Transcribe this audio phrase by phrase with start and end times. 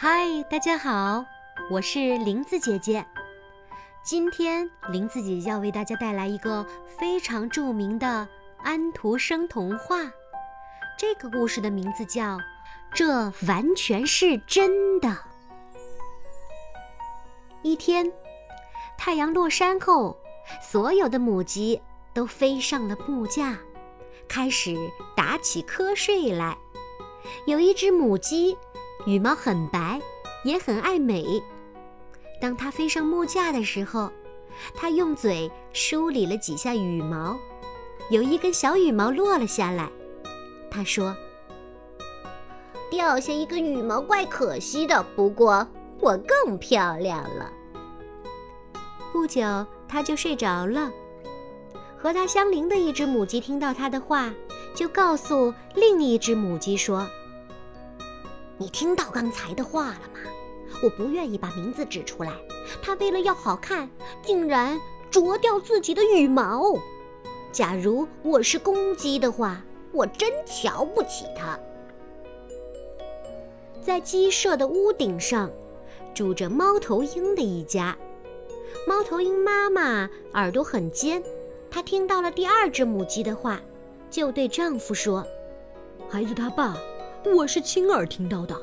[0.00, 1.24] 嗨，大家好，
[1.68, 3.04] 我是林子姐姐。
[4.04, 8.28] 今天林子姐姐要为大家带来一个非常著名的
[8.62, 9.96] 安徒生童话。
[10.96, 12.36] 这个故事的名字叫
[12.94, 15.08] 《这完全是真的》。
[17.62, 18.12] 一天，
[18.96, 20.16] 太阳落山后，
[20.62, 21.82] 所有的母鸡
[22.14, 23.58] 都飞上了木架，
[24.28, 24.76] 开始
[25.16, 26.56] 打起瞌睡来。
[27.48, 28.56] 有一只母鸡。
[29.06, 30.00] 羽毛很白，
[30.44, 31.42] 也很爱美。
[32.40, 34.10] 当它飞上木架的时候，
[34.74, 37.38] 它用嘴梳理了几下羽毛，
[38.10, 39.88] 有一根小羽毛落了下来。
[40.70, 41.16] 它说
[42.90, 45.66] ：“掉下一根羽毛怪可惜的，不过
[46.00, 47.50] 我更漂亮了。”
[49.12, 50.90] 不久，它就睡着了。
[51.96, 54.32] 和它相邻的一只母鸡听到它的话，
[54.74, 57.08] 就告诉另一只母鸡说。
[58.58, 60.20] 你听到刚才的话了吗？
[60.82, 62.32] 我不愿意把名字指出来。
[62.82, 63.88] 他为了要好看，
[64.22, 64.78] 竟然
[65.10, 66.74] 啄掉自己的羽毛。
[67.50, 71.58] 假如我是公鸡的话，我真瞧不起他。
[73.80, 75.50] 在鸡舍的屋顶上，
[76.12, 77.96] 住着猫头鹰的一家。
[78.86, 81.22] 猫头鹰妈妈耳朵很尖，
[81.70, 83.60] 她听到了第二只母鸡的话，
[84.10, 85.26] 就对丈夫说
[86.10, 86.76] ：“孩子他爸。”
[87.34, 88.56] 我是亲耳听到的，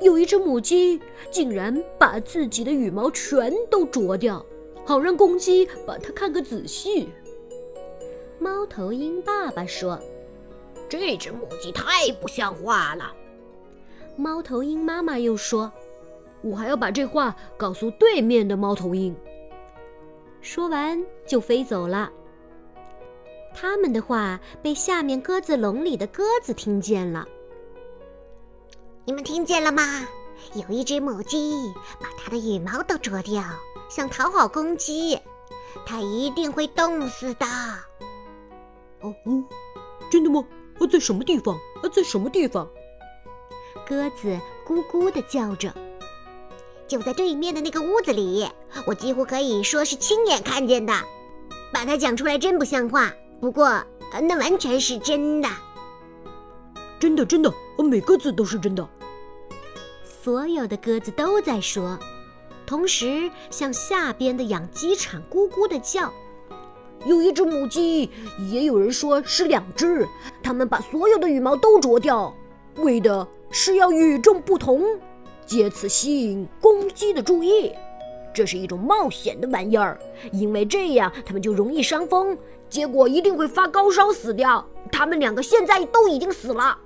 [0.00, 4.44] 有一只母鸡竟然把自己的羽毛全都啄掉，
[4.84, 7.08] 好让公鸡把它看个仔细。
[8.38, 9.98] 猫头鹰爸爸说
[10.88, 13.12] ：“这只母鸡太不像话了。”
[14.16, 15.72] 猫头鹰妈妈又说
[16.42, 19.14] ：“我还要把这话告诉对面的猫头鹰。”
[20.40, 22.12] 说完就飞走了。
[23.54, 27.26] 他们的话被下面鸽子笼里的鸽子听见了。
[29.06, 29.82] 你们听见了吗？
[30.54, 33.42] 有一只母鸡把它的羽毛都啄掉，
[33.88, 35.18] 想讨好公鸡，
[35.84, 37.46] 它一定会冻死的。
[39.00, 39.44] 哦哦，
[40.10, 40.42] 真的吗？
[40.80, 41.54] 啊在什么地方？
[41.82, 42.66] 啊在什么地方？
[43.86, 45.74] 鸽子咕咕地叫着。
[46.86, 48.48] 就在对面的那个屋子里，
[48.86, 50.94] 我几乎可以说是亲眼看见的。
[51.72, 53.84] 把它讲出来真不像话，不过
[54.22, 55.48] 那完全是真的。
[56.98, 58.88] 真的，真的，每个字都是真的。
[60.24, 61.98] 所有的鸽子都在说，
[62.64, 66.10] 同时向下边的养鸡场咕咕的叫。
[67.04, 68.08] 有一只母鸡，
[68.50, 70.08] 也有人说是两只，
[70.42, 72.34] 它们把所有的羽毛都啄掉，
[72.76, 74.82] 为的是要与众不同，
[75.44, 77.74] 借此吸引公鸡的注意。
[78.32, 80.00] 这是一种冒险的玩意儿，
[80.32, 82.34] 因为这样它们就容易伤风，
[82.70, 84.66] 结果一定会发高烧死掉。
[84.90, 86.78] 它们两个现在都已经死了。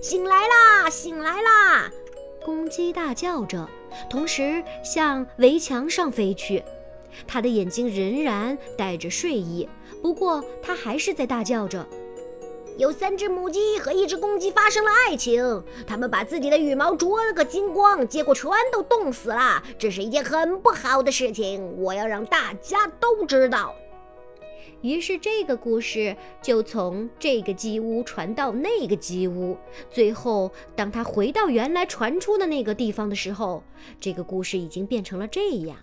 [0.00, 0.88] 醒来啦！
[0.88, 1.90] 醒来啦！
[2.42, 3.68] 公鸡大叫着，
[4.08, 6.62] 同时向围墙上飞去。
[7.26, 9.68] 它的眼睛仍然带着睡意，
[10.00, 11.86] 不过它还是在大叫着。
[12.78, 19.62] 有三只母鸡和一只公鸡发生了爱情，它们把自己的羽毛啄了个精光，结果全都冻死了。
[19.78, 23.74] 这是一件很不好的事情，我要让大家都知道。
[24.82, 29.56] 于是，这个故事就从这个鸡屋传到那个鸡屋。
[29.90, 33.62] 最后，当它回到原来传出的那个地方的时候，
[34.00, 35.76] 这个故事已经变成了这样：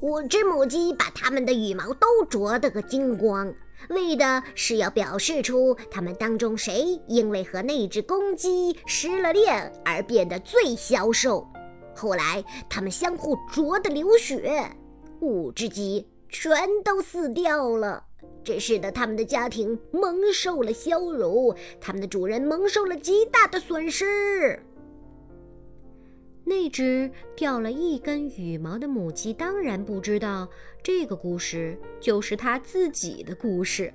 [0.00, 3.52] 五只母鸡把它们的羽毛都啄得个精光，
[3.88, 11.44] 为的是要表示出它们当中谁因为和那只公鸡失了恋而变得最消瘦。
[11.96, 14.70] 后来，它们相互啄得流血，
[15.20, 16.06] 五只鸡。
[16.32, 18.02] 全都死掉了，
[18.42, 24.58] 这使得他们的家庭蒙受了羞辱，他们的主人蒙受了极大的损失。
[26.44, 30.48] 那只掉了一根羽毛的母鸡当然不知道
[30.82, 33.92] 这个故事就是它自己的故事，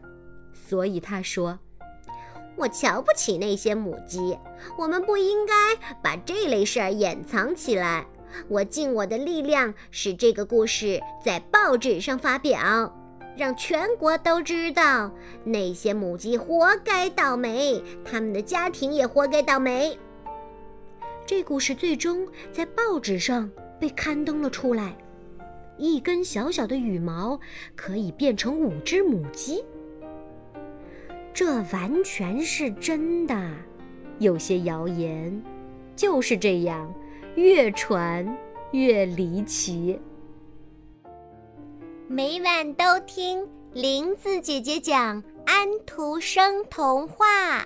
[0.54, 1.60] 所以他说
[2.56, 4.38] ：“我瞧不起那些母鸡，
[4.78, 5.54] 我们不应该
[6.02, 8.08] 把这类事儿掩藏起来。”
[8.48, 12.96] 我尽我的力量，使这个故事在报纸上发表，
[13.38, 15.12] 让全国都知道
[15.44, 19.98] 那些母鸡活该倒霉，他们的家庭也活该倒霉。
[21.26, 24.96] 这故事最终在报纸上被刊登了出来。
[25.78, 27.40] 一根小小的羽毛
[27.76, 29.64] 可以变成五只母鸡，
[31.34, 33.52] 这完全是真的。
[34.18, 35.44] 有些谣言
[35.96, 36.92] 就是这样。
[37.38, 38.26] 越传
[38.72, 40.00] 越离奇。
[42.08, 47.64] 每晚都听林子姐姐讲安徒生童话。